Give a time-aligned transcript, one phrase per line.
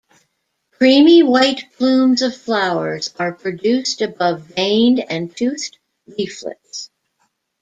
[0.71, 5.77] Creamy white plumes of flowers are produced above veined and toothed
[6.07, 6.89] leaflets.